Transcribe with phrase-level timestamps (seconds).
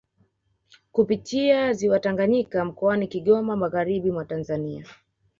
[0.91, 4.85] Kupitia ziwa Tanganyika mkoani Kigoma magharibi mwa Tanzania